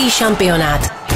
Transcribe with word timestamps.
Český 0.00 0.10
šampionát. 0.10 1.10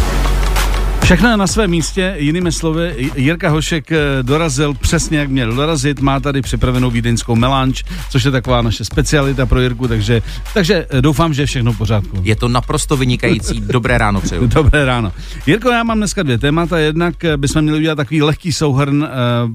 Všechno 1.05 1.31
je 1.31 1.37
na 1.37 1.47
svém 1.47 1.71
místě, 1.71 2.15
jinými 2.19 2.53
slovy, 2.53 3.11
Jirka 3.17 3.51
Hošek 3.51 3.93
eh, 3.93 3.99
dorazil 4.23 4.75
přesně, 4.75 5.19
jak 5.19 5.29
měl 5.29 5.55
dorazit, 5.55 6.01
má 6.01 6.21
tady 6.21 6.43
připravenou 6.43 6.91
vídeňskou 6.91 7.37
melanč, 7.37 7.85
což 8.11 8.25
je 8.25 8.31
taková 8.31 8.63
naše 8.63 8.85
specialita 8.85 9.47
pro 9.47 9.61
Jirku, 9.61 9.89
takže, 9.89 10.23
takže 10.55 10.87
eh, 10.91 11.03
doufám, 11.03 11.35
že 11.35 11.43
je 11.43 11.47
všechno 11.47 11.73
v 11.73 11.79
pořádku. 11.79 12.21
Je 12.23 12.37
to 12.37 12.49
naprosto 12.49 12.97
vynikající, 12.97 13.61
dobré 13.67 13.99
ráno 13.99 14.21
přeju. 14.21 14.47
Dobré 14.47 14.85
ráno. 14.85 15.13
Jirko, 15.47 15.71
já 15.71 15.83
mám 15.83 15.99
dneska 15.99 16.23
dvě 16.23 16.39
témata, 16.39 16.79
jednak 16.79 17.25
eh, 17.25 17.37
bychom 17.37 17.63
měli 17.63 17.79
udělat 17.79 17.97
takový 17.97 18.23
lehký 18.23 18.53
souhrn, 18.53 19.09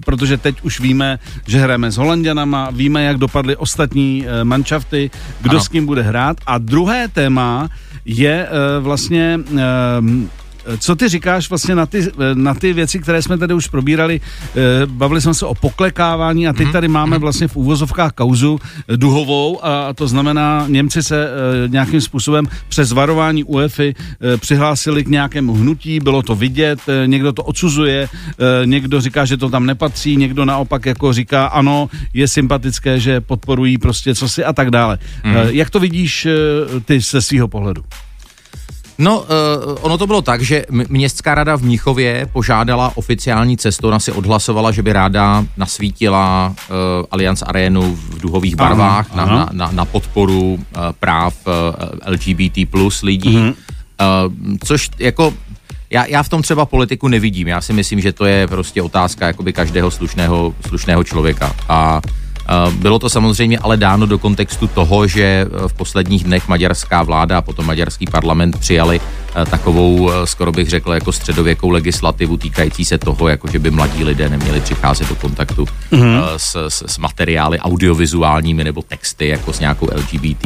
protože 0.06 0.38
teď 0.38 0.62
už 0.62 0.80
víme, 0.80 1.20
že 1.48 1.60
hrajeme 1.60 1.92
s 1.92 1.98
Holanděnama, 1.98 2.70
víme, 2.72 3.04
jak 3.04 3.18
dopadly 3.18 3.56
ostatní 3.56 4.26
manšafty, 4.44 5.12
kdo 5.42 5.52
ano. 5.52 5.64
s 5.64 5.68
kým 5.68 5.86
bude 5.86 6.02
hrát 6.02 6.38
a 6.46 6.58
druhé 6.58 7.08
téma 7.08 7.70
je 8.06 8.48
vlastně 8.80 9.40
co 10.78 10.96
ty 10.96 11.10
říkáš 11.10 11.50
vlastně 11.50 11.76
na 11.76 11.86
ty, 11.86 12.08
na 12.34 12.54
ty 12.54 12.74
věci, 12.74 13.00
které 13.00 13.22
jsme 13.22 13.38
tady 13.38 13.54
už 13.54 13.68
probírali? 13.68 14.22
Eh, 14.56 14.86
bavili 14.86 15.22
jsme 15.22 15.34
se 15.34 15.46
o 15.46 15.56
poklekávání 15.56 16.48
a 16.48 16.54
teď 16.54 16.64
mhm. 16.64 16.74
tady 16.74 16.88
máme 16.88 17.16
mhm. 17.16 17.22
vlastně 17.22 17.48
v 17.48 17.56
úvozovkách 17.56 18.12
kauzu 18.12 18.60
duhovou 18.96 19.66
a 19.66 19.94
to 19.94 20.08
znamená, 20.08 20.66
Němci 20.68 21.04
se 21.04 21.28
eh, 21.28 21.68
nějakým 21.68 22.02
způsobem 22.02 22.46
přes 22.70 22.92
varování 22.92 23.44
UEFI 23.44 23.96
eh, 23.96 24.38
přihlásili 24.38 25.04
k 25.04 25.08
nějakému 25.08 25.54
hnutí, 25.54 26.00
bylo 26.00 26.22
to 26.22 26.36
vidět, 26.36 26.80
někdo 27.06 27.34
to 27.34 27.44
odsuzuje, 27.44 28.10
někdo 28.66 29.02
říká, 29.02 29.26
že 29.26 29.38
to 29.38 29.50
tam 29.50 29.66
nepatří, 29.66 30.18
někdo 30.18 30.46
naopak 30.46 30.86
jako 30.86 31.14
říká, 31.14 31.46
ano, 31.46 31.90
je 32.14 32.28
sympatické, 32.28 33.00
že 33.00 33.22
podporují 33.22 33.78
prostě 33.78 34.16
co 34.16 34.30
si 34.30 34.44
a 34.44 34.54
tak 34.54 34.72
dále. 34.72 34.98
Mm. 35.24 35.34
Jak 35.50 35.70
to 35.70 35.80
vidíš 35.80 36.28
ty 36.86 37.00
ze 37.00 37.22
svého 37.22 37.48
pohledu? 37.48 37.84
No, 39.00 39.20
uh, 39.20 39.26
ono 39.82 39.98
to 39.98 40.08
bylo 40.08 40.22
tak, 40.22 40.42
že 40.42 40.66
městská 40.70 41.36
rada 41.36 41.56
v 41.56 41.62
Mnichově 41.62 42.28
požádala 42.34 42.92
oficiální 42.98 43.58
cestou, 43.58 43.88
ona 43.88 44.00
si 44.00 44.12
odhlasovala, 44.12 44.72
že 44.72 44.84
by 44.84 44.94
ráda 44.94 45.46
nasvítila 45.58 46.56
uh, 46.56 46.76
Allianz 47.12 47.42
Arénu 47.42 47.96
v 47.96 48.20
duhových 48.20 48.56
barvách 48.56 49.08
aha, 49.12 49.18
na, 49.18 49.24
aha. 49.24 49.36
Na, 49.36 49.66
na, 49.66 49.72
na 49.72 49.86
podporu 49.86 50.54
uh, 50.54 50.60
práv 51.00 51.34
uh, 51.48 51.54
LGBT 52.12 52.70
plus 52.70 53.02
lidí, 53.02 53.38
uh, 53.38 53.54
což 54.64 54.90
jako 55.00 55.34
já, 55.90 56.06
já 56.06 56.24
v 56.24 56.30
tom 56.30 56.42
třeba 56.42 56.66
politiku 56.66 57.08
nevidím. 57.08 57.48
Já 57.48 57.62
si 57.62 57.74
myslím, 57.74 58.02
že 58.02 58.14
to 58.14 58.26
je 58.26 58.48
prostě 58.48 58.82
otázka 58.82 59.28
jakoby 59.28 59.54
každého 59.54 59.92
slušného, 59.92 60.56
slušného 60.68 61.04
člověka. 61.04 61.56
A 61.70 62.02
bylo 62.72 63.00
to 63.00 63.10
samozřejmě 63.10 63.60
ale 63.60 63.78
dáno 63.78 64.06
do 64.06 64.20
kontextu 64.20 64.68
toho, 64.68 65.08
že 65.08 65.24
eh, 65.24 65.68
v 65.68 65.74
posledních 65.74 66.24
dnech 66.24 66.48
maďarská 66.48 67.04
vláda 67.04 67.38
a 67.38 67.42
potom 67.42 67.66
maďarský 67.66 68.06
parlament 68.06 68.58
přijali 68.60 69.00
eh, 69.36 69.46
takovou, 69.46 70.12
eh, 70.12 70.28
skoro 70.28 70.52
bych 70.52 70.70
řekl, 70.70 70.94
jako 70.94 71.12
středověkou 71.12 71.70
legislativu 71.70 72.38
týkající 72.38 72.86
se 72.86 72.98
toho, 72.98 73.28
jako 73.28 73.48
že 73.48 73.60
by 73.60 73.72
mladí 73.72 74.04
lidé 74.04 74.30
neměli 74.30 74.62
přicházet 74.62 75.10
do 75.10 75.16
kontaktu 75.16 75.68
mm-hmm. 75.92 76.24
s, 76.38 76.68
s, 76.68 76.84
s 76.88 76.98
materiály 76.98 77.60
audiovizuálními 77.60 78.64
nebo 78.64 78.82
texty, 78.82 79.28
jako 79.28 79.54
s 79.54 79.60
nějakou 79.60 79.88
LGBT 79.96 80.46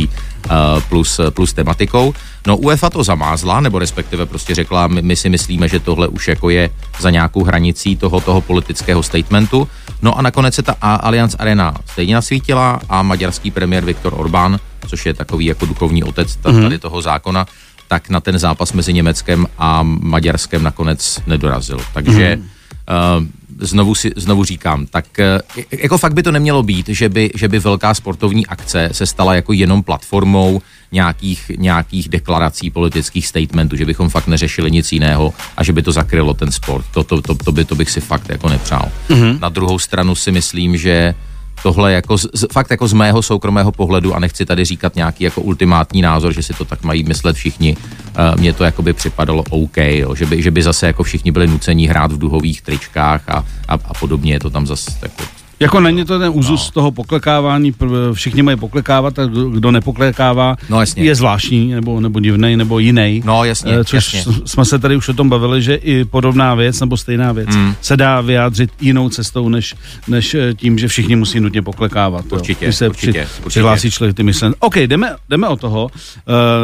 plus, 0.89 1.19
plus 1.29 1.53
tematikou. 1.53 2.13
No 2.47 2.57
UEFA 2.57 2.89
to 2.89 3.03
zamázla, 3.03 3.59
nebo 3.59 3.79
respektive 3.79 4.25
prostě 4.25 4.55
řekla, 4.55 4.87
my, 4.87 5.01
my 5.01 5.15
si 5.15 5.29
myslíme, 5.29 5.67
že 5.67 5.79
tohle 5.79 6.07
už 6.07 6.27
jako 6.27 6.49
je 6.49 6.69
za 6.99 7.09
nějakou 7.09 7.43
hranicí 7.43 7.95
toho, 7.95 8.21
toho 8.21 8.41
politického 8.41 9.03
statementu. 9.03 9.67
No 10.01 10.17
a 10.17 10.21
nakonec 10.21 10.55
se 10.55 10.63
ta 10.63 10.75
Allianz 10.81 11.35
Arena 11.39 11.73
stejně 11.85 12.15
nasvítila 12.15 12.79
a 12.89 13.01
maďarský 13.01 13.51
premiér 13.51 13.85
Viktor 13.85 14.13
Orbán, 14.17 14.59
což 14.87 15.05
je 15.05 15.13
takový 15.13 15.45
jako 15.45 15.65
duchovní 15.65 16.03
otec 16.03 16.37
mhm. 16.45 16.63
tady 16.63 16.79
toho 16.79 17.01
zákona, 17.01 17.45
tak 17.87 18.09
na 18.09 18.19
ten 18.19 18.39
zápas 18.39 18.73
mezi 18.73 18.93
Německem 18.93 19.47
a 19.57 19.83
Maďarskem 19.83 20.63
nakonec 20.63 21.19
nedorazil. 21.27 21.79
Takže 21.93 22.35
mm-hmm. 22.35 23.19
uh, 23.19 23.25
znovu, 23.59 23.95
si, 23.95 24.11
znovu 24.15 24.43
říkám, 24.43 24.85
tak 24.85 25.05
uh, 25.19 25.63
jako 25.79 25.97
fakt 25.97 26.13
by 26.13 26.23
to 26.23 26.31
nemělo 26.31 26.63
být, 26.63 26.89
že 26.89 27.09
by, 27.09 27.31
že 27.35 27.47
by 27.47 27.59
velká 27.59 27.93
sportovní 27.93 28.47
akce 28.47 28.89
se 28.91 29.05
stala 29.05 29.35
jako 29.35 29.53
jenom 29.53 29.83
platformou 29.83 30.61
nějakých, 30.91 31.51
nějakých 31.57 32.09
deklarací, 32.09 32.69
politických 32.69 33.27
statementů, 33.27 33.75
že 33.75 33.85
bychom 33.85 34.09
fakt 34.09 34.27
neřešili 34.27 34.71
nic 34.71 34.91
jiného 34.91 35.33
a 35.57 35.63
že 35.63 35.73
by 35.73 35.81
to 35.81 35.91
zakrylo 35.91 36.33
ten 36.33 36.51
sport. 36.51 36.85
To, 36.93 37.03
to, 37.03 37.21
to, 37.21 37.35
to, 37.35 37.51
by, 37.51 37.65
to 37.65 37.75
bych 37.75 37.91
si 37.91 38.01
fakt 38.01 38.29
jako 38.29 38.49
nepřál. 38.49 38.91
Mm-hmm. 39.09 39.39
Na 39.39 39.49
druhou 39.49 39.79
stranu 39.79 40.15
si 40.15 40.31
myslím, 40.31 40.77
že 40.77 41.15
tohle 41.63 41.93
jako 41.93 42.17
z, 42.17 42.27
fakt 42.51 42.71
jako 42.71 42.87
z 42.87 42.93
mého 42.93 43.21
soukromého 43.21 43.71
pohledu 43.71 44.15
a 44.15 44.19
nechci 44.19 44.45
tady 44.45 44.65
říkat 44.65 44.95
nějaký 44.95 45.23
jako 45.23 45.41
ultimátní 45.41 46.01
názor, 46.01 46.33
že 46.33 46.43
si 46.43 46.53
to 46.53 46.65
tak 46.65 46.83
mají 46.83 47.03
myslet 47.03 47.35
všichni, 47.35 47.77
uh, 47.77 48.39
mně 48.39 48.53
to 48.53 48.63
jako 48.63 48.81
by 48.81 48.93
připadalo 48.93 49.43
OK, 49.49 49.77
jo, 49.77 50.15
že, 50.15 50.25
by, 50.25 50.41
že 50.41 50.51
by 50.51 50.63
zase 50.63 50.87
jako 50.87 51.03
všichni 51.03 51.31
byli 51.31 51.47
nuceni 51.47 51.87
hrát 51.87 52.11
v 52.11 52.17
duhových 52.17 52.61
tričkách 52.61 53.29
a, 53.29 53.45
a, 53.67 53.73
a 53.73 53.93
podobně, 53.93 54.33
je 54.33 54.39
to 54.39 54.49
tam 54.49 54.67
zase 54.67 54.91
jako 55.01 55.23
jako 55.63 55.79
není 55.79 56.05
to 56.05 56.19
ten 56.19 56.31
úzus 56.33 56.65
no. 56.65 56.71
toho 56.71 56.91
poklekávání, 56.91 57.73
všichni 58.13 58.43
mají 58.43 58.57
poklekávat 58.57 59.19
a 59.19 59.25
kdo 59.53 59.71
nepoklekává 59.71 60.55
no, 60.69 60.79
jasně. 60.79 61.03
je 61.03 61.15
zvláštní 61.15 61.71
nebo, 61.71 61.99
nebo 61.99 62.19
divný 62.19 62.57
nebo 62.57 62.79
jiný. 62.79 63.21
No 63.25 63.43
jasně, 63.43 63.73
eh, 63.79 63.83
Což 63.83 64.13
jasně. 64.13 64.33
jsme 64.45 64.65
se 64.65 64.79
tady 64.79 64.95
už 64.95 65.09
o 65.09 65.13
tom 65.13 65.29
bavili, 65.29 65.61
že 65.61 65.75
i 65.75 66.05
podobná 66.05 66.55
věc 66.55 66.79
nebo 66.79 66.97
stejná 66.97 67.31
věc 67.31 67.55
mm. 67.55 67.73
se 67.81 67.97
dá 67.97 68.21
vyjádřit 68.21 68.69
jinou 68.81 69.09
cestou, 69.09 69.49
než, 69.49 69.75
než 70.07 70.33
eh, 70.33 70.53
tím, 70.53 70.77
že 70.77 70.87
všichni 70.87 71.15
musí 71.15 71.39
nutně 71.39 71.61
poklekávat. 71.61 72.25
Určitě, 72.31 72.65
jo. 72.65 72.67
Když 72.67 72.75
se 72.75 72.89
určitě, 72.89 73.11
při, 73.11 73.19
určitě. 73.19 73.49
přihlásí 73.49 73.91
člověk 73.91 74.15
ty 74.15 74.23
myslen. 74.23 74.55
OK, 74.59 74.75
jdeme, 74.75 75.15
jdeme 75.29 75.47
o 75.47 75.55
toho. 75.55 75.83
Uh, 75.83 75.91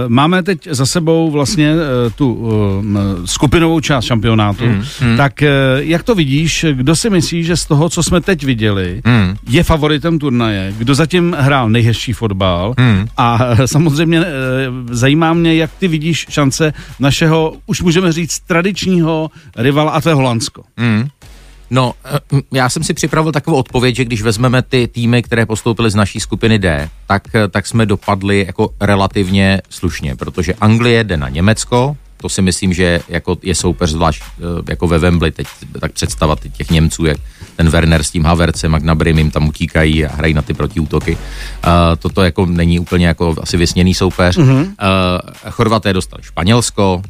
máme 0.07 0.43
teď 0.43 0.67
za 0.71 0.85
sebou 0.85 1.31
vlastně 1.31 1.73
uh, 1.73 1.79
tu 2.15 2.33
uh, 2.33 2.51
skupinovou 3.25 3.79
část 3.79 4.05
šampionátu. 4.05 4.65
Mm. 4.65 4.83
Mm. 5.01 5.17
Tak 5.17 5.33
uh, 5.41 5.47
jak 5.79 6.03
to 6.03 6.15
vidíš, 6.15 6.65
kdo 6.71 6.95
si 6.95 7.09
myslí, 7.09 7.43
že 7.43 7.57
z 7.57 7.65
toho, 7.65 7.89
co 7.89 8.03
jsme 8.03 8.21
teď 8.21 8.43
viděli, 8.43 8.88
mm. 9.05 9.35
je 9.47 9.63
favoritem 9.63 10.19
turnaje, 10.19 10.73
kdo 10.77 10.95
zatím 10.95 11.35
hrál 11.39 11.69
nejhezčí 11.69 12.13
fotbal 12.13 12.73
hmm. 12.77 13.07
a 13.17 13.39
samozřejmě 13.65 14.19
e, 14.19 14.25
zajímá 14.91 15.33
mě, 15.33 15.55
jak 15.55 15.71
ty 15.79 15.87
vidíš 15.87 16.25
šance 16.29 16.73
našeho, 16.99 17.53
už 17.65 17.81
můžeme 17.81 18.11
říct, 18.11 18.39
tradičního 18.39 19.29
rivala 19.57 19.91
a 19.91 20.01
to 20.01 20.09
je 20.09 20.15
Holandsko. 20.15 20.63
Hmm. 20.77 21.07
No, 21.69 21.93
eh, 22.05 22.41
já 22.51 22.69
jsem 22.69 22.83
si 22.83 22.93
připravil 22.93 23.31
takovou 23.31 23.57
odpověď, 23.57 23.95
že 23.95 24.05
když 24.05 24.21
vezmeme 24.21 24.61
ty 24.61 24.87
týmy, 24.87 25.23
které 25.23 25.45
postoupily 25.45 25.89
z 25.89 25.95
naší 25.95 26.19
skupiny 26.19 26.59
D, 26.59 26.89
tak, 27.07 27.35
eh, 27.35 27.47
tak 27.47 27.67
jsme 27.67 27.85
dopadli 27.85 28.45
jako 28.47 28.69
relativně 28.81 29.61
slušně, 29.69 30.15
protože 30.15 30.53
Anglie 30.53 31.03
jde 31.03 31.17
na 31.17 31.29
Německo, 31.29 31.97
to 32.21 32.29
si 32.29 32.41
myslím, 32.41 32.73
že 32.73 32.99
jako 33.09 33.37
je 33.41 33.55
soupeř 33.55 33.89
zvlášť 33.89 34.23
jako 34.69 34.87
ve 34.87 34.99
Wembley 34.99 35.31
teď, 35.31 35.47
tak 35.79 35.91
představa 35.91 36.35
těch 36.57 36.69
Němců, 36.69 37.05
jak 37.05 37.17
ten 37.55 37.69
Werner 37.69 38.03
s 38.03 38.11
tím 38.11 38.25
Havercem 38.25 38.75
a 38.75 38.79
Gnabry 38.79 39.13
jim 39.17 39.31
tam 39.31 39.47
utíkají 39.47 40.05
a 40.05 40.15
hrají 40.15 40.33
na 40.33 40.41
ty 40.41 40.53
protiútoky. 40.53 41.15
Uh, 41.15 41.71
toto 41.99 42.23
jako 42.23 42.45
není 42.45 42.79
úplně 42.79 43.07
jako 43.07 43.35
asi 43.41 43.57
vysněný 43.57 43.93
soupeř. 43.93 44.37
Mm-hmm. 44.37 44.61
Uh, 44.61 45.51
Chorvaté 45.51 45.93
dostali 45.93 46.23
Španělsko, 46.23 47.01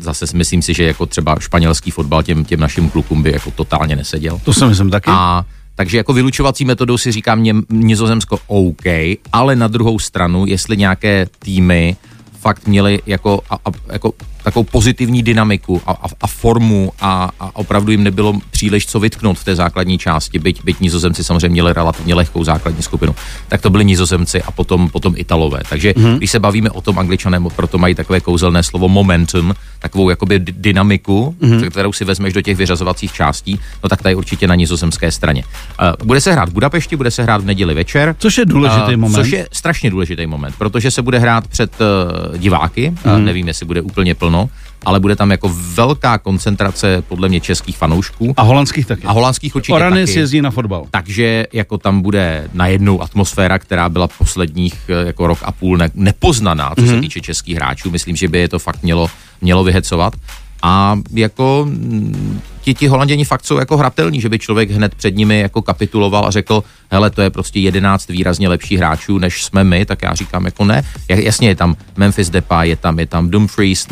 zase 0.00 0.26
myslím 0.34 0.62
si, 0.62 0.74
že 0.74 0.84
jako 0.84 1.06
třeba 1.06 1.36
španělský 1.38 1.90
fotbal 1.90 2.22
těm, 2.22 2.44
těm 2.44 2.60
našim 2.60 2.90
klukům 2.90 3.22
by 3.22 3.32
jako 3.32 3.50
totálně 3.50 3.96
neseděl. 3.96 4.40
To 4.44 4.54
si 4.54 4.64
myslím 4.64 4.90
taky. 4.90 5.10
A 5.10 5.44
takže 5.74 5.96
jako 5.96 6.12
vylučovací 6.12 6.64
metodou 6.64 6.98
si 6.98 7.12
říkám 7.12 7.44
Nizozemsko 7.70 8.38
OK, 8.46 8.84
ale 9.32 9.56
na 9.56 9.68
druhou 9.68 9.98
stranu, 9.98 10.46
jestli 10.46 10.76
nějaké 10.76 11.26
týmy 11.38 11.96
fakt 12.44 12.66
měli 12.68 13.00
jako, 13.06 13.40
a, 13.50 13.54
a, 13.54 13.70
jako 13.92 14.12
takovou 14.44 14.64
pozitivní 14.64 15.22
dynamiku 15.22 15.82
a, 15.86 15.92
a, 15.92 16.06
a 16.20 16.26
formu 16.26 16.92
a, 17.00 17.30
a 17.40 17.56
opravdu 17.56 17.92
jim 17.92 18.02
nebylo 18.02 18.34
příliš 18.50 18.86
co 18.86 19.00
vytknout 19.00 19.38
v 19.38 19.44
té 19.44 19.56
základní 19.56 19.98
části, 19.98 20.38
byť, 20.38 20.64
byť 20.64 20.80
nizozemci 20.80 21.24
samozřejmě 21.24 21.48
měli 21.48 21.72
relativně 21.72 22.14
lehkou 22.14 22.44
základní 22.44 22.82
skupinu, 22.82 23.14
tak 23.48 23.60
to 23.62 23.70
byli 23.70 23.84
nizozemci 23.84 24.42
a 24.42 24.50
potom, 24.50 24.88
potom 24.88 25.14
italové. 25.16 25.60
Takže 25.68 25.92
mm-hmm. 25.92 26.16
když 26.16 26.30
se 26.30 26.38
bavíme 26.38 26.70
o 26.70 26.80
tom 26.80 26.98
angličané, 26.98 27.40
proto 27.56 27.78
mají 27.78 27.94
takové 27.94 28.20
kouzelné 28.20 28.62
slovo 28.62 28.88
momentum, 28.88 29.54
takovou 29.78 30.10
jakoby 30.10 30.38
dynamiku, 30.38 31.36
mm-hmm. 31.40 31.70
kterou 31.70 31.92
si 31.92 32.04
vezmeš 32.04 32.32
do 32.32 32.42
těch 32.42 32.56
vyřazovacích 32.56 33.12
částí, 33.12 33.60
no 33.82 33.88
tak 33.88 34.02
ta 34.02 34.08
je 34.08 34.16
určitě 34.16 34.46
na 34.46 34.54
nizozemské 34.54 35.12
straně. 35.12 35.44
Uh, 35.80 36.06
bude 36.06 36.20
se 36.20 36.32
hrát 36.32 36.48
v 36.48 36.52
Budapešti, 36.52 36.96
bude 36.96 37.10
se 37.10 37.22
hrát 37.22 37.40
v 37.40 37.44
neděli 37.44 37.74
večer. 37.74 38.16
Což 38.18 38.38
je 38.38 38.44
důležitý 38.44 38.94
uh, 38.94 39.00
moment. 39.00 39.14
Což 39.14 39.30
je 39.30 39.48
strašně 39.52 39.90
důležitý 39.90 40.26
moment, 40.26 40.54
protože 40.58 40.90
se 40.90 41.02
bude 41.02 41.18
hrát 41.18 41.48
před 41.48 41.72
uh, 41.80 42.38
diváky, 42.38 42.90
mm-hmm. 42.90 43.14
uh, 43.14 43.20
nevím, 43.20 43.48
jestli 43.48 43.66
bude 43.66 43.80
úplně 43.80 44.14
plno 44.14 44.33
plno, 44.34 44.50
ale 44.84 45.00
bude 45.00 45.16
tam 45.16 45.30
jako 45.30 45.50
velká 45.74 46.18
koncentrace 46.18 47.02
podle 47.08 47.28
mě 47.28 47.40
českých 47.40 47.76
fanoušků. 47.76 48.34
A 48.36 48.42
holandských 48.42 48.86
taky. 48.86 49.06
A 49.06 49.12
holandských 49.12 49.56
určitě 49.56 49.72
Oranis 49.74 50.10
taky. 50.10 50.18
jezdí 50.18 50.42
na 50.42 50.50
fotbal. 50.50 50.86
Takže 50.90 51.46
jako 51.52 51.78
tam 51.78 52.02
bude 52.02 52.48
najednou 52.54 53.02
atmosféra, 53.02 53.58
která 53.58 53.88
byla 53.88 54.08
posledních 54.08 54.74
eh, 54.88 55.06
jako 55.06 55.26
rok 55.26 55.38
a 55.42 55.52
půl 55.52 55.76
ne, 55.76 55.90
nepoznaná, 55.94 56.74
co 56.74 56.82
mm-hmm. 56.82 56.86
se 56.86 56.92
mhm. 56.92 57.00
týče 57.00 57.20
českých 57.20 57.56
hráčů. 57.56 57.90
Myslím, 57.90 58.16
že 58.16 58.28
by 58.28 58.38
je 58.38 58.48
to 58.48 58.58
fakt 58.58 58.82
mělo, 58.82 59.10
mělo 59.40 59.64
vyhecovat. 59.64 60.14
A 60.62 60.98
jako 61.14 61.66
mm, 61.68 62.40
ti, 62.64 62.74
ti 62.74 62.86
holanděni 62.86 63.24
fakt 63.24 63.44
jsou 63.44 63.58
jako 63.58 63.76
hratelní, 63.76 64.20
že 64.20 64.28
by 64.28 64.38
člověk 64.38 64.70
hned 64.70 64.94
před 64.94 65.16
nimi 65.16 65.40
jako 65.40 65.62
kapituloval 65.62 66.26
a 66.26 66.30
řekl, 66.30 66.64
hele, 66.90 67.10
to 67.10 67.22
je 67.22 67.30
prostě 67.30 67.60
jedenáct 67.60 68.08
výrazně 68.08 68.48
lepších 68.48 68.78
hráčů, 68.78 69.18
než 69.18 69.44
jsme 69.44 69.64
my, 69.64 69.86
tak 69.86 70.02
já 70.02 70.14
říkám 70.14 70.44
jako 70.44 70.64
ne. 70.64 70.82
Jasně 71.08 71.48
je 71.48 71.56
tam 71.56 71.76
Memphis 71.96 72.30
Depay, 72.30 72.68
je 72.68 72.76
tam, 72.76 72.98
je 72.98 73.06
tam 73.06 73.30
Dumfries, 73.30 73.86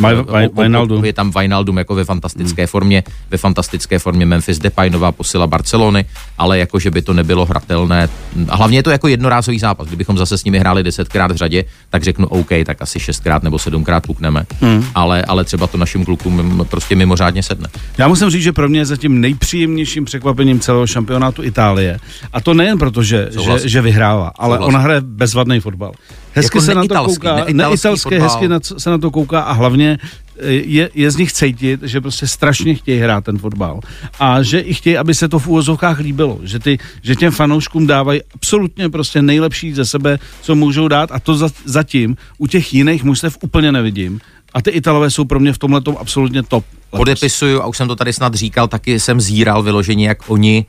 je 1.03 1.13
tam 1.13 1.31
Wijnaldum 1.39 1.79
jako 1.79 1.95
ve 1.95 2.05
fantastické 2.05 2.63
hmm. 2.63 2.67
formě, 2.67 3.03
ve 3.31 3.39
fantastické 3.39 3.99
formě 3.99 4.27
Memphis 4.27 4.59
Depay, 4.59 4.91
nová 4.91 5.13
posila 5.13 5.47
Barcelony, 5.47 6.05
ale 6.39 6.59
jako, 6.59 6.79
že 6.79 6.91
by 6.91 7.03
to 7.03 7.13
nebylo 7.13 7.47
hratelné. 7.47 8.09
A 8.49 8.57
hlavně 8.57 8.79
je 8.79 8.83
to 8.83 8.91
jako 8.91 9.09
jednorázový 9.09 9.59
zápas. 9.59 9.87
Kdybychom 9.87 10.19
zase 10.19 10.39
s 10.39 10.45
nimi 10.45 10.59
hráli 10.59 10.83
desetkrát 10.83 11.31
v 11.31 11.37
řadě, 11.37 11.65
tak 11.91 12.03
řeknu 12.03 12.27
OK, 12.27 12.49
tak 12.67 12.83
asi 12.83 13.01
šestkrát 13.01 13.43
nebo 13.43 13.59
sedmkrát 13.59 14.07
pukneme. 14.07 14.45
Hmm. 14.61 14.85
Ale, 14.95 15.23
ale 15.23 15.45
třeba 15.45 15.67
to 15.67 15.79
našim 15.79 16.05
klukům 16.05 16.67
prostě 16.71 16.97
mimořádně 16.97 17.43
sedne. 17.43 17.69
Já 17.99 18.09
musím 18.09 18.31
říct, 18.31 18.43
že 18.43 18.53
pro 18.63 18.69
mě 18.69 18.87
zatím 18.87 19.21
nejpříjemnějším 19.21 20.05
překvapením 20.05 20.61
celého 20.61 20.87
šampionátu 20.87 21.43
Itálie. 21.43 21.99
A 22.33 22.41
to 22.41 22.55
nejen 22.55 22.79
proto, 22.79 23.03
že, 23.03 23.29
že, 23.45 23.69
že 23.69 23.83
vyhrává, 23.83 24.33
ale 24.39 24.57
Souhlas. 24.57 24.69
ona 24.69 24.79
hraje 24.79 25.01
bezvadný 25.01 25.61
fotbal. 25.61 25.93
Hezky 26.33 26.59
jako 26.59 26.67
se 26.67 26.75
na 26.75 26.87
to 26.87 27.05
kouká, 27.05 27.45
neitalské, 27.53 28.23
hezky 28.23 28.49
na, 28.49 28.61
se 28.63 28.91
na 28.91 28.99
to 28.99 29.11
kouká 29.11 29.41
a 29.41 29.53
hlavně 29.53 29.99
je, 30.47 30.91
je 30.95 31.11
z 31.11 31.17
nich 31.17 31.33
cítit, 31.33 31.83
že 31.83 32.01
prostě 32.01 32.27
strašně 32.27 32.75
chtějí 32.75 33.01
hrát 33.01 33.25
ten 33.25 33.39
fotbal 33.39 33.81
a 34.21 34.43
že 34.43 34.61
i 34.61 34.75
chtějí, 34.75 34.99
aby 34.99 35.15
se 35.15 35.29
to 35.29 35.39
v 35.39 35.49
úvozovkách 35.49 35.99
líbilo, 35.99 36.39
že, 36.43 36.59
ty, 36.59 36.79
že 37.03 37.17
těm 37.17 37.33
fanouškům 37.33 37.87
dávají 37.87 38.21
absolutně 38.35 38.89
prostě 38.89 39.23
nejlepší 39.23 39.73
ze 39.73 39.85
sebe, 39.85 40.19
co 40.43 40.55
můžou 40.55 40.89
dát 40.89 41.13
a 41.13 41.21
to 41.21 41.35
za, 41.35 41.49
zatím 41.65 42.17
u 42.39 42.47
těch 42.47 42.75
jiných 42.75 43.05
mužstev 43.05 43.39
úplně 43.43 43.73
nevidím. 43.73 44.21
A 44.55 44.63
ty 44.63 44.71
Italové 44.71 45.11
jsou 45.11 45.25
pro 45.25 45.41
mě 45.41 45.53
v 45.53 45.59
tomhle 45.59 45.81
absolutně 45.99 46.43
top. 46.43 46.65
Letos. 46.93 47.01
Podepisuju, 47.01 47.63
a 47.63 47.67
už 47.67 47.77
jsem 47.77 47.89
to 47.89 47.97
tady 47.97 48.13
snad 48.13 48.35
říkal, 48.35 48.69
taky 48.69 49.01
jsem 49.01 49.21
zíral 49.21 49.63
vyloženě, 49.63 50.09
jak 50.09 50.19
oni 50.31 50.67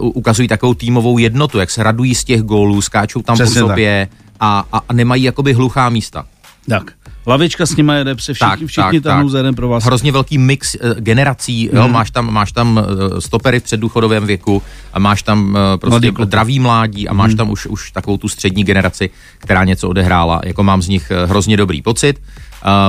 uh, 0.00 0.08
ukazují 0.16 0.48
takovou 0.48 0.74
týmovou 0.74 1.18
jednotu, 1.18 1.58
jak 1.58 1.70
se 1.70 1.82
radují 1.82 2.14
z 2.14 2.24
těch 2.24 2.42
gólů, 2.42 2.82
skáčou 2.82 3.22
tam 3.22 3.34
Přesně 3.34 3.60
po 3.62 3.68
sobě 3.68 4.08
a, 4.40 4.64
a, 4.72 4.80
a 4.88 4.92
nemají 4.92 5.22
jakoby 5.22 5.52
hluchá 5.52 5.88
místa. 5.88 6.24
Tak. 6.68 6.92
Lavička 7.26 7.66
s 7.66 7.76
nimi 7.76 7.92
jede, 7.94 8.14
se 8.18 8.34
všichni, 8.34 8.50
tak, 8.50 8.66
všichni 8.66 9.00
tak, 9.00 9.02
tam 9.02 9.30
tak. 9.30 9.54
pro 9.54 9.68
vás. 9.68 9.84
Hrozně 9.84 10.12
velký 10.12 10.38
mix 10.38 10.74
uh, 10.74 10.90
generací, 10.92 11.68
mm. 11.72 11.78
jo, 11.78 11.84
mhm. 11.84 11.92
máš 11.92 12.10
tam, 12.10 12.32
máš 12.32 12.52
tam 12.52 12.76
uh, 12.76 13.18
stopery 13.18 13.60
v 13.60 13.62
předdůchodovém 13.62 14.26
věku, 14.26 14.62
a 14.92 14.98
máš 14.98 15.22
tam 15.22 15.48
uh, 15.48 15.56
prostě 15.80 16.06
jako 16.06 16.24
dravý 16.24 16.60
mládí 16.60 17.08
a 17.08 17.12
máš 17.12 17.30
mm. 17.30 17.36
tam 17.36 17.50
už, 17.50 17.66
už 17.66 17.90
takovou 17.90 18.16
tu 18.16 18.28
střední 18.28 18.64
generaci, 18.64 19.10
která 19.38 19.64
něco 19.64 19.88
odehrála. 19.88 20.40
Jako 20.44 20.62
mám 20.62 20.82
z 20.82 20.88
nich 20.88 21.12
hrozně 21.26 21.56
dobrý 21.56 21.82
pocit. 21.82 22.20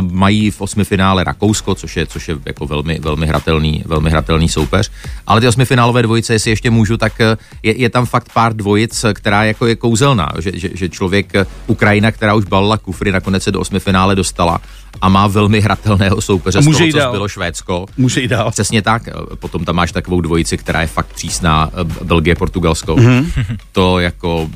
Mají 0.02 0.52
v 0.52 0.62
osmi 0.62 0.84
finále 0.84 1.24
Rakousko, 1.24 1.76
což 1.76 1.98
je, 1.98 2.06
což 2.06 2.28
je 2.28 2.36
jako 2.46 2.68
velmi, 2.68 3.00
velmi, 3.00 3.28
hratelný, 3.28 3.84
velmi 3.86 4.10
hratelný 4.10 4.50
soupeř. 4.50 4.92
Ale 5.28 5.42
ty 5.42 5.48
osmifinálové 5.48 6.02
dvojice, 6.02 6.34
jestli 6.34 6.52
ještě 6.52 6.70
můžu, 6.70 6.98
tak 6.98 7.20
je, 7.64 7.78
je 7.82 7.90
tam 7.90 8.06
fakt 8.06 8.34
pár 8.34 8.56
dvojic, 8.56 9.06
která 9.14 9.44
jako 9.44 9.68
je 9.68 9.76
kouzelná, 9.76 10.30
že, 10.40 10.52
že, 10.54 10.70
že 10.74 10.90
člověk, 10.90 11.34
Ukrajina, 11.68 12.12
která 12.12 12.34
už 12.34 12.46
balila 12.46 12.78
kufry, 12.78 13.12
nakonec 13.12 13.44
se 13.44 13.52
do 13.52 13.60
osmifinále 13.60 14.16
dostala 14.16 14.62
a 15.02 15.10
má 15.10 15.28
velmi 15.28 15.62
hratelného 15.62 16.22
soupeře 16.22 16.62
může 16.62 16.92
z 16.92 16.92
toho, 16.92 17.06
co 17.06 17.12
bylo 17.12 17.28
Švédsko. 17.28 17.86
Může 17.98 18.22
jít 18.22 18.28
dál. 18.28 18.52
Přesně 18.52 18.82
tak. 18.82 19.10
Potom 19.40 19.66
tam 19.66 19.76
máš 19.76 19.92
takovou 19.92 20.22
dvojici, 20.22 20.58
která 20.58 20.82
je 20.82 20.88
fakt 20.88 21.14
přísná, 21.14 21.72
Belgie, 22.04 22.36
Portugalsko. 22.36 22.96
Mm-hmm. 22.96 23.58
To 23.72 24.00
jako 24.00 24.50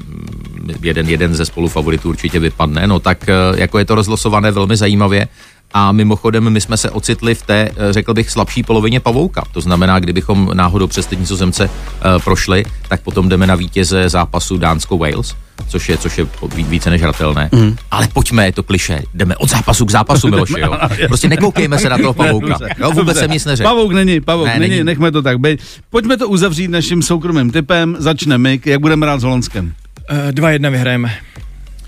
jeden, 0.82 1.10
jeden 1.10 1.36
ze 1.36 1.46
spolufavoritů 1.46 2.10
určitě 2.10 2.40
vypadne, 2.40 2.88
no 2.88 3.00
tak 3.00 3.26
jako 3.56 3.80
je 3.80 3.86
to 3.86 3.96
rozlosované 3.96 4.52
velmi 4.52 4.78
zajímavě. 4.78 5.28
A 5.74 5.92
mimochodem, 5.92 6.50
my 6.50 6.62
jsme 6.62 6.78
se 6.78 6.90
ocitli 6.90 7.36
v 7.36 7.42
té, 7.42 7.70
řekl 7.92 8.14
bych, 8.14 8.32
slabší 8.32 8.64
polovině 8.64 9.00
pavouka. 9.00 9.44
To 9.52 9.62
znamená, 9.62 10.00
kdybychom 10.00 10.52
náhodou 10.54 10.88
přes 10.88 11.06
teď 11.06 11.20
Nizozemce 11.20 11.66
uh, 11.66 12.22
prošli, 12.24 12.66
tak 12.88 13.02
potom 13.02 13.30
jdeme 13.30 13.48
na 13.48 13.56
vítěze 13.56 14.10
zápasu 14.10 14.58
Dánsko-Wales 14.58 15.36
což 15.68 15.90
je, 15.90 15.98
což 15.98 16.18
je 16.18 16.28
více 16.52 16.90
než 16.90 17.02
hratelné. 17.02 17.50
Mm. 17.52 17.76
Ale 17.92 18.08
pojďme, 18.14 18.46
je 18.46 18.52
to 18.52 18.64
kliše, 18.64 19.02
jdeme 19.14 19.36
od 19.36 19.50
zápasu 19.50 19.86
k 19.86 19.92
zápasu, 19.92 20.28
Miloši, 20.28 20.60
jo. 20.60 20.78
Prostě 21.08 21.30
nekoukejme 21.30 21.80
se 21.80 21.90
na 21.90 21.98
toho 21.98 22.14
pavouka. 22.14 22.58
Jo, 22.80 22.92
vůbec 22.92 23.18
jsem 23.18 23.32
nic 23.32 23.46
neřekl. 23.46 23.70
Pavouk 23.70 23.92
není, 23.92 24.22
pavouk 24.22 24.48
ne, 24.48 24.60
není, 24.60 24.72
není, 24.72 24.84
nechme 24.84 25.12
to 25.12 25.22
tak 25.22 25.40
být. 25.40 25.60
Pojďme 25.90 26.18
to 26.18 26.30
uzavřít 26.30 26.68
naším 26.68 27.02
soukromým 27.02 27.52
typem, 27.52 27.96
začneme, 28.00 28.58
jak 28.66 28.82
budeme 28.82 29.06
rád 29.06 29.20
s 29.20 29.24
Holandskem. 29.24 29.74
Uh, 30.12 30.18
2-1 30.32 30.72
vyhrajeme. 30.72 31.16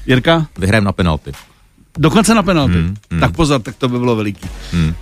Jirka? 0.05 0.47
Vyhrajeme 0.57 0.85
na 0.85 0.91
penalty. 0.91 1.31
Dokonce 1.99 2.31
na 2.35 2.43
penalty. 2.43 2.73
Hmm, 2.73 2.95
hmm. 3.11 3.19
Tak 3.19 3.31
pozor, 3.35 3.61
tak 3.61 3.75
to 3.75 3.89
by 3.89 3.99
bylo 3.99 4.15
veliký. 4.15 4.47
Hmm. 4.71 4.93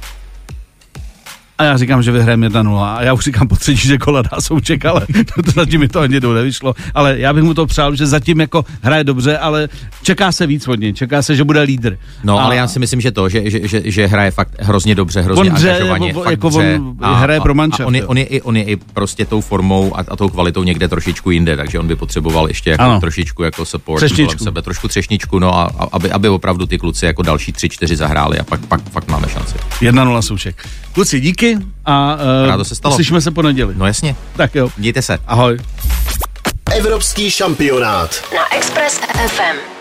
A 1.58 1.64
já 1.64 1.78
říkám, 1.78 2.04
že 2.04 2.12
vyhrajeme 2.12 2.50
1-0. 2.50 2.80
A 2.80 3.04
já 3.04 3.14
už 3.14 3.24
říkám 3.24 3.48
po 3.48 3.56
třetí, 3.56 3.88
že 3.88 3.98
kola 3.98 4.22
dá 4.22 4.42
souček, 4.42 4.86
ale 4.86 5.02
to, 5.46 5.52
zatím 5.52 5.80
mi 5.80 5.88
to 5.88 6.00
ani 6.00 6.20
nevyšlo. 6.20 6.76
Ale 6.94 7.20
já 7.20 7.34
bych 7.34 7.44
mu 7.44 7.54
to 7.54 7.66
přál, 7.66 7.96
že 7.96 8.08
zatím 8.08 8.40
jako 8.40 8.66
hraje 8.82 9.04
dobře, 9.04 9.38
ale 9.38 9.70
čeká 10.04 10.32
se 10.32 10.48
víc 10.48 10.68
od 10.68 10.80
něj. 10.80 10.94
Čeká 10.94 11.22
se, 11.22 11.36
že 11.36 11.44
bude 11.44 11.62
lídr. 11.62 11.98
No, 12.24 12.40
a... 12.40 12.44
ale 12.44 12.56
já 12.56 12.68
si 12.68 12.80
myslím, 12.80 13.02
že 13.02 13.12
to, 13.12 13.30
že, 13.30 13.50
že, 13.50 13.68
že, 13.68 13.82
že 13.86 14.08
hraje 14.08 14.32
fakt 14.32 14.56
hrozně 14.60 14.96
dobře, 14.96 15.22
hrozně 15.22 15.52
on 15.52 15.56
dře, 15.56 15.72
angažovaně. 15.72 16.08
Jako, 16.08 16.30
jako 16.30 16.50
dře, 16.50 16.80
on 16.80 16.96
a, 17.02 17.16
hraje 17.16 17.42
pro 17.42 17.54
manča. 17.54 17.86
On, 17.86 17.96
je, 17.96 18.06
on, 18.06 18.18
je, 18.18 18.24
i, 18.24 18.42
on 18.42 18.58
je 18.58 18.64
i 18.64 18.76
prostě 18.76 19.26
tou 19.26 19.42
formou 19.42 19.98
a, 19.98 20.04
a 20.08 20.16
tou 20.16 20.30
kvalitou 20.30 20.64
někde 20.64 20.88
trošičku 20.88 21.32
jinde, 21.32 21.58
takže 21.58 21.80
on 21.80 21.88
by 21.88 21.96
potřeboval 21.96 22.48
ještě 22.48 22.70
jako 22.70 22.84
ano. 22.84 23.00
trošičku 23.00 23.44
jako 23.44 23.66
support 23.66 24.06
kolem 24.16 24.40
sebe, 24.40 24.62
trošku 24.62 24.88
třešničku, 24.88 25.40
no 25.40 25.56
a, 25.56 25.64
a 25.80 25.88
aby, 25.92 26.12
aby 26.12 26.30
opravdu 26.30 26.66
ty 26.66 26.78
kluci 26.78 27.06
jako 27.06 27.22
další 27.22 27.52
tři, 27.52 27.70
čtyři 27.70 27.96
zahráli 27.96 28.40
a 28.40 28.44
pak, 28.44 28.66
pak, 28.66 28.90
pak 28.90 29.08
máme 29.08 29.28
šanci. 29.30 29.56
1-0 29.82 30.22
souček. 30.22 30.68
Kluci, 30.94 31.20
díky 31.20 31.47
a 31.86 32.18
uh, 32.56 32.64
se 32.64 32.76
stalo. 32.76 32.96
slyšíme 32.96 33.22
se 33.22 33.32
po 33.32 33.42
neděli. 33.42 33.74
No 33.78 33.86
jasně. 33.86 34.16
Tak 34.36 34.56
jo. 34.56 34.70
Mějte 34.78 35.02
se. 35.02 35.20
Ahoj. 35.28 35.58
Evropský 36.78 37.32
šampionát 37.32 38.24
na 38.36 38.56
Express 38.58 39.00
FM. 39.28 39.77